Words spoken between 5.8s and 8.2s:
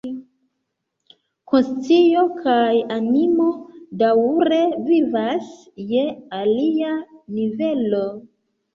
je alia nivelo.